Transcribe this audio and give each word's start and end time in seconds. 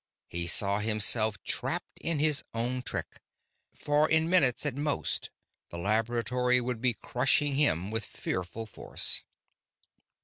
He 0.29 0.47
saw 0.47 0.79
himself 0.79 1.37
trapped 1.43 1.99
in 1.99 2.17
his 2.17 2.43
own 2.55 2.81
trick, 2.81 3.21
for 3.75 4.09
in 4.09 4.31
minutes 4.31 4.65
at 4.65 4.75
most 4.75 5.29
the 5.69 5.77
laboratory 5.77 6.59
would 6.59 6.81
be 6.81 6.95
crushing 6.95 7.53
him 7.53 7.91
with 7.91 8.03
fearful 8.03 8.65
force. 8.65 9.23